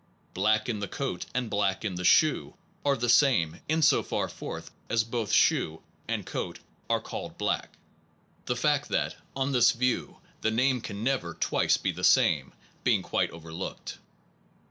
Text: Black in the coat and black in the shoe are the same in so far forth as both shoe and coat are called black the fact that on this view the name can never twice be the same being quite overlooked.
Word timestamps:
Black 0.33 0.67
in 0.67 0.79
the 0.79 0.87
coat 0.87 1.27
and 1.31 1.47
black 1.47 1.85
in 1.85 1.93
the 1.93 2.03
shoe 2.03 2.55
are 2.83 2.97
the 2.97 3.07
same 3.07 3.59
in 3.69 3.83
so 3.83 4.01
far 4.01 4.27
forth 4.27 4.71
as 4.89 5.03
both 5.03 5.31
shoe 5.31 5.83
and 6.07 6.25
coat 6.25 6.57
are 6.89 6.99
called 6.99 7.37
black 7.37 7.73
the 8.45 8.55
fact 8.55 8.89
that 8.89 9.15
on 9.35 9.51
this 9.51 9.73
view 9.73 10.17
the 10.41 10.49
name 10.49 10.81
can 10.81 11.03
never 11.03 11.35
twice 11.35 11.77
be 11.77 11.91
the 11.91 12.03
same 12.03 12.51
being 12.83 13.03
quite 13.03 13.29
overlooked. 13.29 13.99